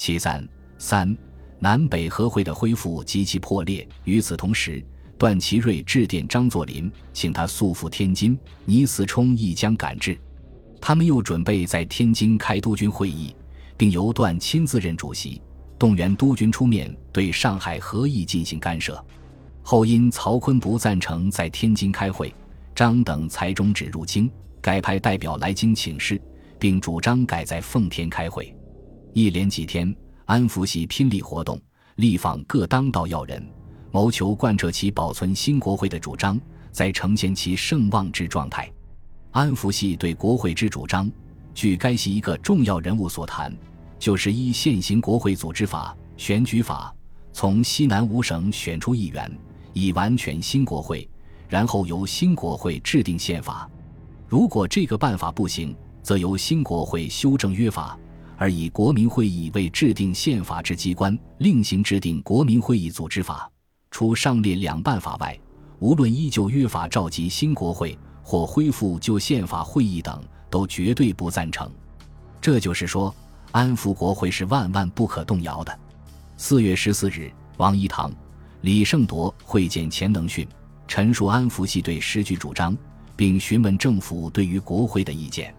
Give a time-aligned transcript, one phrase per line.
[0.00, 0.42] 其三
[0.78, 1.14] 三
[1.58, 3.86] 南北和会的恢复极其破裂。
[4.04, 4.82] 与此同时，
[5.18, 10.18] 段祺瑞致电张作霖，请他速赴天津，倪嗣冲亦将赶至。
[10.80, 13.36] 他们又准备在天津开督军会议，
[13.76, 15.42] 并由段亲自任主席，
[15.78, 19.04] 动员督军出面对上海和议进行干涉。
[19.60, 22.34] 后因曹锟不赞成在天津开会，
[22.74, 24.30] 张等才终止入京，
[24.62, 26.18] 改派代表来京请示，
[26.58, 28.50] 并主张改在奉天开会。
[29.12, 31.60] 一连几天，安福系拼力活动，
[31.96, 33.44] 力访各当道要人，
[33.90, 38.70] 谋求贯彻其保存新国会的主张，在呈现其盛望之状态。
[39.32, 41.10] 安福系对国会之主张，
[41.54, 43.52] 据该系一个重要人物所谈，
[43.98, 46.94] 就是依现行国会组织法、选举法，
[47.32, 49.30] 从西南五省选出议员，
[49.72, 51.08] 以完全新国会，
[51.48, 53.68] 然后由新国会制定宪法。
[54.28, 57.98] 如果这个办法不行，则由新国会修正约法，
[58.40, 63.46] 而以国民会议为制定宪法之机关，另行制定国民会议组织法。
[63.90, 65.38] 除上列两办法外，
[65.78, 67.98] 无论依旧约法召集新国会。
[68.22, 71.68] 或恢复旧宪法会议等，都绝对不赞成。
[72.40, 73.12] 这就是说，
[73.50, 75.76] 安福国会是万万不可动摇的。
[76.36, 78.12] 四月十四日，王一堂、
[78.60, 80.46] 李胜铎会见钱能训，
[80.86, 82.76] 陈述安福系对时局主张，
[83.16, 85.52] 并询问政府对于国会的意见。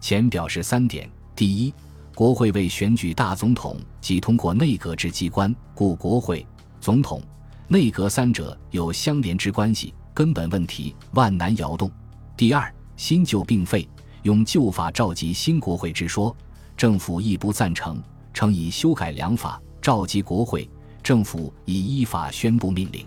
[0.00, 1.74] 钱表示三点：第一，
[2.16, 6.46] 国会为选举大总统及通过内阁之机关，故国会、
[6.80, 7.20] 总统、
[7.68, 11.90] 内阁三者有相连之关系，根本问题万难摇动。
[12.34, 13.86] 第二，新旧并废，
[14.22, 16.34] 用旧法召集新国会之说，
[16.74, 20.66] 政府亦不赞成，称以修改良法召集国会，
[21.02, 23.04] 政府以依法宣布命令。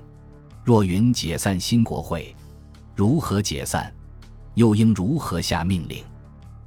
[0.64, 2.36] 若云解散新国会，
[2.96, 3.92] 如何解散？
[4.54, 6.04] 又应如何下命令？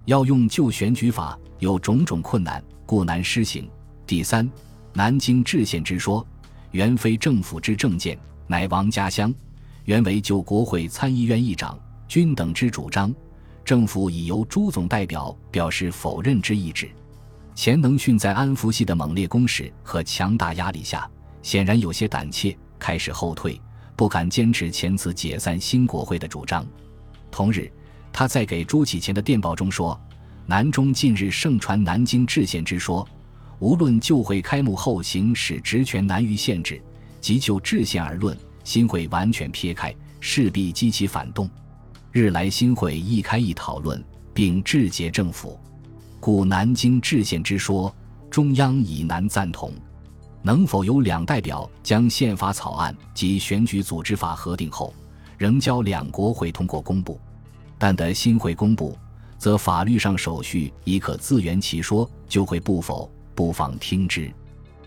[0.07, 3.71] 要用旧选举法，有种种困难，故难施行。
[4.05, 4.51] 第三，
[4.93, 6.27] 南京制宪之说，
[6.73, 8.19] 原非政府之政见，
[8.49, 9.33] 乃王家乡，
[9.85, 11.79] 原为旧国会参议院议长。
[12.09, 13.15] 均等之主张，
[13.65, 16.91] 政府已由朱总代表表示否认之意志。
[17.55, 21.09] 钱能训在安福系的猛烈攻势和强大压力下，
[21.43, 23.61] 显然有些胆怯，开始后退，
[23.95, 26.67] 不敢坚持前次解散新国会的主张。
[27.31, 27.71] 同日，
[28.13, 29.99] 他在给朱启潜的电报中说
[30.47, 33.07] ：“南中近日盛传南京制宪之说，
[33.61, 36.83] 无论旧会开幕后行使职权难于限制，
[37.21, 41.49] 即就制宪而论，新会完全撇开，势必激起反动。”
[42.11, 44.05] 日来新会一开一讨论，
[44.35, 45.59] 并致节政府，
[46.21, 47.95] 故南京制宪之说，
[48.29, 49.73] 中央已难赞同。
[50.43, 54.93] 能否由两代表将宪法草案及选举组织法核定后，
[55.39, 57.19] 仍交两国会通过公布？
[57.79, 58.99] 但得新会公布，
[59.43, 64.33] 则法律上手续已可自圆其说，就会不否，不妨听之。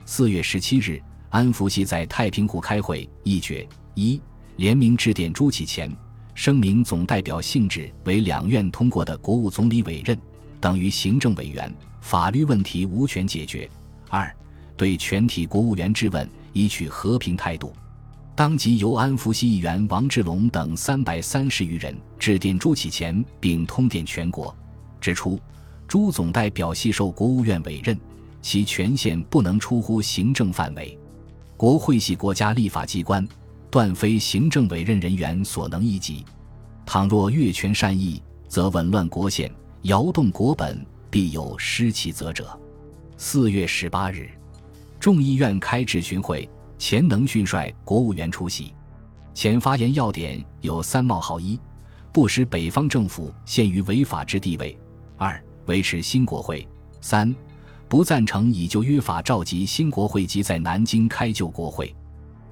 [0.06, 0.98] 四月十七日，
[1.30, 4.18] 安福系在太平湖开会，议决一
[4.56, 5.94] 联名致电朱启潜。
[6.36, 10.18] 声明总代表性质为两院通过的国务总理委任，
[10.62, 13.70] 等于行政委员，法律问题无权解决。
[14.08, 14.34] 二，
[14.78, 17.74] 对全体国务员质问，以取和平态度。
[18.36, 24.54] 当即由安福西议员王志龙等三百三十余人致电朱启前，并通电全国，
[25.00, 25.40] 指出
[25.88, 27.98] 朱总代表系受国务院委任，
[28.42, 30.98] 其权限不能出乎行政范围。
[31.56, 33.26] 国会系国家立法机关。
[33.72, 36.24] 断非行政委任人员所能一及。
[36.86, 39.52] 倘若越权擅意，则紊乱国宪，
[39.82, 42.58] 摇动国本，必有失其责者。
[43.18, 44.30] 四月十八日，
[44.98, 46.48] 众议院开质询会，
[46.88, 48.72] 钱能训率国务员出席。
[49.34, 51.60] 前发言要点有三：冒号一，
[52.14, 54.78] 不使北方政府陷于违法之地位；
[55.18, 56.64] 二，维持新国会；
[57.02, 57.36] 三，
[57.90, 61.92] 不赞成以旧约法召集新国会及在南京开旧国会。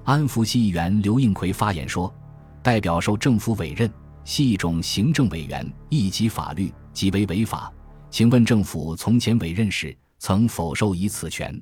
[0.02, 2.12] 安福系议员刘应奎发言说
[2.60, 3.88] ：“代表受政府委任，
[4.24, 7.72] 系一种行政委员，一级法律，即为违法。
[8.10, 11.56] 请问政府从前委任时曾否受以此权？”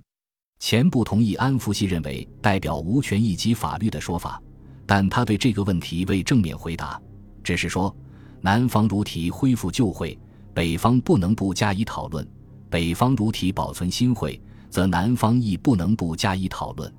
[0.65, 4.41] 前不同意安福系认为代表无权一级法律的说法，
[4.87, 7.03] 但他对这个问题未正面回答，
[7.43, 7.93] 只是说
[8.41, 10.17] ：“南方如提恢复旧会，
[10.55, 12.25] 北方不能不加以讨论；
[12.71, 16.91] 北方如提保存新会，则南方亦不能不加以讨论。”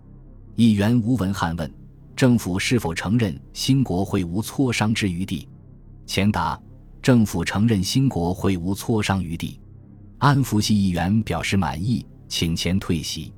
[0.57, 1.73] 议员吴文翰问
[2.17, 5.47] ：“政府是否承认新国会无磋商之余地？”
[6.05, 6.61] 钱答
[7.01, 9.57] ：“政府承认新国会无磋商余地。”
[10.19, 13.33] 安福系议员表示满意，请钱退席。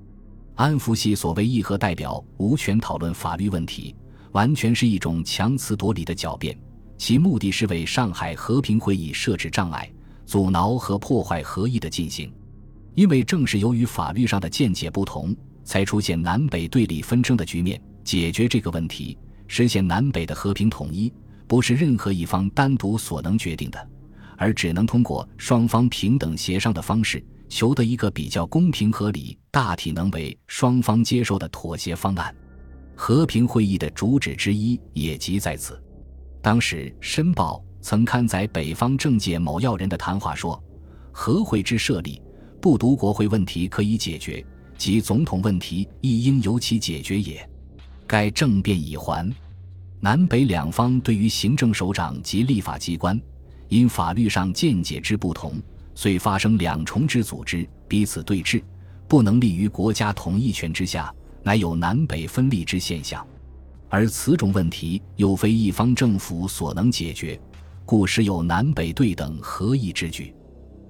[0.55, 3.93] 安福系所谓议和代表无权讨论法律问题，
[4.31, 6.57] 完全是一种强词夺理的狡辩，
[6.97, 9.91] 其目的是为上海和平会议设置障碍，
[10.25, 12.31] 阻挠和破坏合议的进行。
[12.93, 15.35] 因为正是由于法律上的见解不同，
[15.65, 17.79] 才出现南北对立纷争的局面。
[18.05, 19.17] 解决这个问题，
[19.47, 21.11] 实现南北的和平统一，
[21.47, 23.89] 不是任何一方单独所能决定的，
[24.37, 32.35] 而只能通过双方平等协商的方式，求得一个比较公平合理、大体能为双方接受的妥协方案。
[32.95, 35.81] 和平会议的主旨之一也即在此。
[36.41, 40.61] 当时，《申报》曾刊载北方政界某要人的谈话说
[41.11, 42.21] ：“和会之设立。”
[42.61, 44.43] 不独国会问题可以解决，
[44.75, 47.47] 即总统问题亦应由其解决也。
[48.07, 49.31] 该政变已还，
[49.99, 53.21] 南北两方对于行政首长及立法机关，
[53.67, 55.61] 因法律上见解之不同，
[55.95, 58.61] 遂发生两重之组织，彼此对峙，
[59.07, 61.11] 不能立于国家统一权之下，
[61.41, 63.25] 乃有南北分立之现象。
[63.87, 67.39] 而此种问题又非一方政府所能解决，
[67.85, 70.33] 故时有南北对等合议之举。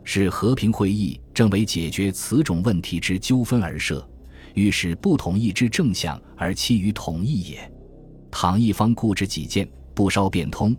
[0.03, 4.07] 是和平会议正为解决此种问题之纠纷而设，
[4.53, 7.71] 欲使不统一之正向而趋于统一也。
[8.31, 10.75] 倘一方固执己见，不稍变通，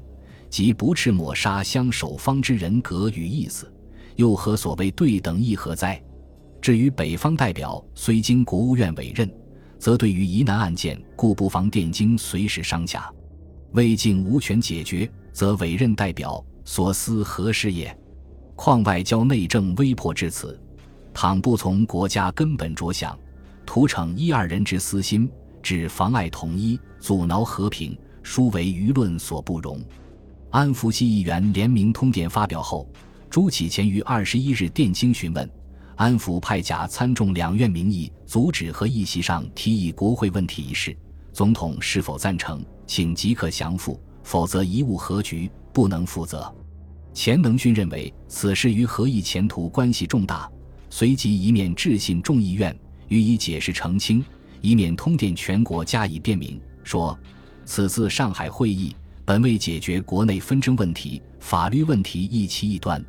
[0.49, 3.73] 即不斥抹杀相守方之人格与意思，
[4.17, 6.03] 又何所谓对等议和哉？
[6.61, 9.31] 至于北方代表虽经国务院委任，
[9.79, 13.03] 则对于疑难案件，故不妨电京随时商洽；
[13.73, 17.97] 未竟无权解决，则委任代表所思何事也？
[18.57, 20.59] 况外交内政危迫至此，
[21.13, 23.17] 倘不从国家根本着想，
[23.65, 25.31] 徒逞一二人之私心，
[25.63, 29.79] 只妨碍统一、阻挠和平，殊为舆论所不容。
[30.51, 32.89] 安福系议员联名通电发表后，
[33.37, 35.47] 朱启潜于二十一日电京询问，
[35.95, 40.97] 安抚派甲参众两院民意阻止和议席上提议国会问题一事，
[41.35, 46.51] 总统是否赞成，请即刻降复，否则贻误和局，不能负责。
[47.13, 50.51] 钱能训认为此事与和议前途关系重大，
[50.89, 52.75] 随即一面致信众议院
[53.09, 54.25] 予以解释澄清，
[54.63, 57.15] 一面通电全国加以辩明，说
[57.67, 58.97] 此次上海会议
[59.27, 63.05] 本为解决国内纷争问题、法律问题一其一端，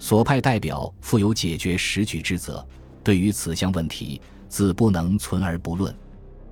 [0.00, 2.66] 所派代表负有解决时局之责，
[3.04, 5.94] 对于此项问题自不能存而不论。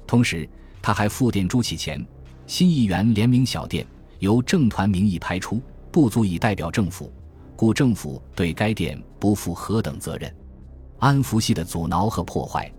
[0.06, 0.49] 同时，
[0.81, 2.06] 他还复电朱启潜，
[2.47, 3.85] 新议员联名小电
[4.21, 5.61] 由政团名义排出。
[5.91, 7.11] 不足以代表政府，
[7.56, 10.33] 故政府对该店不负何等责任。
[10.99, 12.71] 安福系的阻挠和破坏，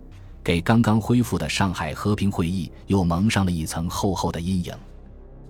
[0.44, 4.72] 给刚刚恢复的上海和平会议又蒙上了一层厚厚的阴影。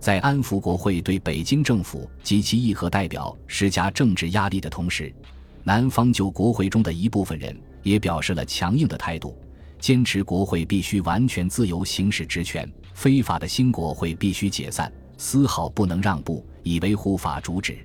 [0.01, 5.15] 在安福国会对北京政府及其议和代表施加政治压力的同时，
[5.63, 9.39] 南方就国会中的一部分人也表示了强硬的态度，
[9.79, 16.45] 坚持国会必须完全自由行使职权，非法的新国会必须解散，丝毫不能让步。
[16.63, 17.79] 以维护法主旨。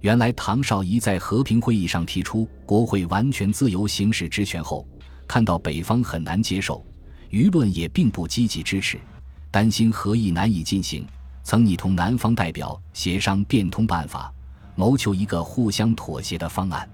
[0.00, 4.86] 原来唐绍仪在和平会议上提出国会完全自由行使职权后，
[5.26, 6.84] 看到北方很难接受，
[7.30, 9.00] 舆论也并不积极支持，
[9.50, 11.04] 担心和议难以进行，
[11.44, 14.32] 曾拟同南方代表协商变通办法，
[14.74, 16.88] 谋求一个互相妥协的方案。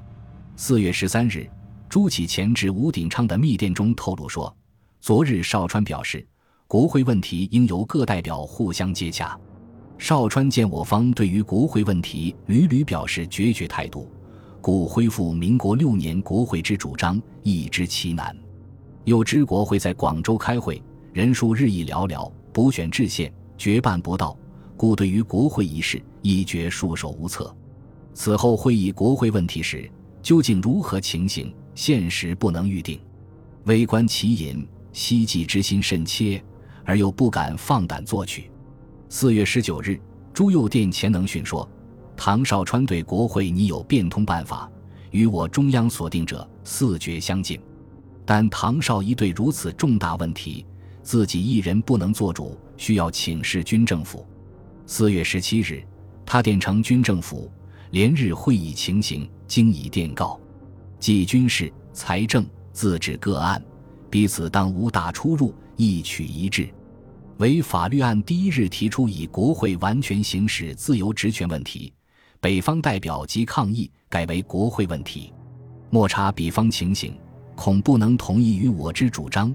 [0.56, 1.49] 四月十三日，
[1.88, 4.55] 朱启潜至吴鼎昌的密电中透露说，
[5.00, 6.26] 昨日邵川表示，
[6.67, 9.38] 国会问题应由各代表互相接洽。
[9.99, 14.11] 邵川见我方对于国会问题屡屡表示决绝态度，
[14.61, 18.37] 故恢复民国六年国会之主张亦知其难。
[19.05, 20.82] 又知国会在广州开会，
[21.12, 24.36] 人数日益寥寥，补选制宪，决办不到，
[24.81, 27.55] 故对于国会一事一决束手无策。
[28.15, 29.87] 此后会议国会问题时，
[30.22, 32.99] 究竟如何情形，现实不能预定。
[33.65, 36.43] 微观其隐，希冀之心甚切，
[36.82, 38.51] 而又不敢放胆作取。
[39.10, 40.01] 四月十九日，
[40.32, 41.69] 朱佑电钱能训说
[42.17, 44.67] ：“唐绍川对国会拟有变通办法，
[45.10, 47.60] 与我中央所定者四绝相近。
[48.25, 50.65] 但唐绍仪对如此重大问题，
[51.03, 54.27] 自己一人不能做主，需要请示军政府。”
[54.93, 55.81] 四月十七日，
[56.27, 57.49] 他电呈军政府，
[57.93, 60.37] 连日会议情形，经已电告，
[60.99, 63.63] 即军事、财政、自治各案，
[64.11, 66.69] 彼此当无大出入，一取一致。
[67.37, 71.93] 为法律案第一日提出以国会完全行使自由职权问题，
[72.41, 75.32] 北方代表即抗议改为国会问题。
[75.89, 77.17] 莫查彼方情形，
[77.55, 79.55] 恐不能同意于我之主张，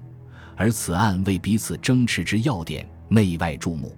[0.56, 3.94] 而此案为彼此争持之要点，内外注目。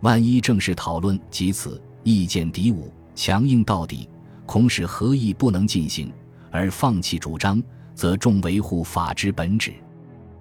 [0.00, 4.08] 万一正式讨论及此意见敌伍，强硬到底，
[4.46, 6.12] 恐使合议不能进行，
[6.50, 7.62] 而放弃主张，
[7.94, 9.74] 则重维护法之本旨。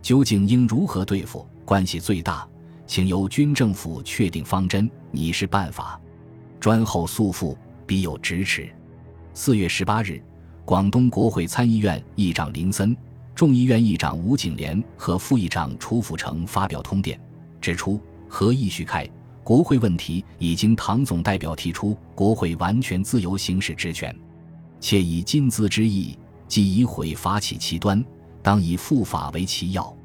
[0.02, 1.46] 究竟应如何对付？
[1.66, 2.48] 关系最大。
[2.86, 6.00] 请由军政府确定方针，拟是办法。
[6.58, 8.70] 专后速复，必有咫尺。
[9.34, 10.24] 四月十八日，
[10.64, 12.96] 广东国会参议院议长林森、
[13.36, 17.20] 众议院议长吴景莲和副议长楚辅成发表通电，
[17.60, 18.00] 指出
[18.30, 19.06] 何议续开
[19.48, 24.14] 国会问题已经唐总代表提出，国会完全自由行使职权，
[24.82, 28.04] 且以今兹之意，即以毁法起其端，
[28.44, 29.96] 当以复法为其要。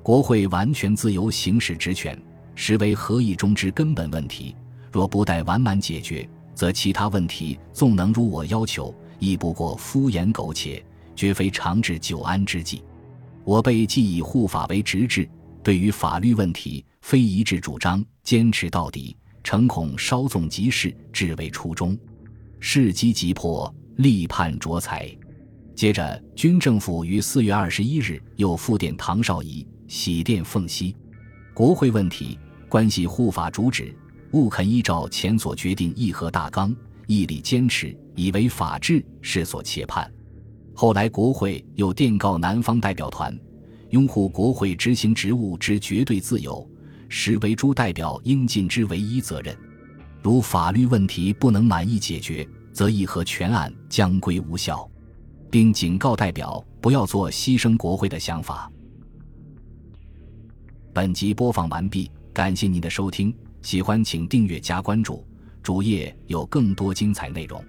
[0.00, 2.16] 国会完全自由行使职权，
[2.54, 4.54] 实为合议中之根本问题。
[4.92, 10.80] 若不待完满解决，则其他问题纵能如我要求，亦不过敷衍苟且，
[11.16, 12.80] 绝非长治久安之计。
[13.42, 15.28] 我辈既以护法为直至，
[15.64, 19.14] 对于法律问题，非一致主张，坚持到底，
[19.44, 21.96] 诚恐稍纵即逝，至为初衷。
[22.58, 25.08] 事机急迫，力判卓才。
[25.74, 29.66] 接着，军政府于四月二十一日又复电唐绍仪。
[29.86, 30.96] 喜电凤溪，
[31.52, 32.38] 国会问题
[32.70, 33.94] 关系护法主旨，
[34.32, 36.74] 务肯依照前所决定议和大纲，
[37.06, 40.10] 毅力坚持，以为法治，是所切盼。
[40.72, 43.38] 后来国会又电告南方代表团，
[43.90, 46.66] 拥护国会执行职务之绝对自由，
[47.08, 49.56] 实为诸代表应尽之唯一责任。
[50.22, 54.88] 如法律问题不能满意解决，则议和全案将归无效，
[55.50, 58.70] 并警告代表不要做牺牲国会的想法。
[60.92, 65.26] 本集播放完毕，感谢您的收听，喜欢请订阅加关注，
[65.62, 67.62] 主页有更多精彩内容。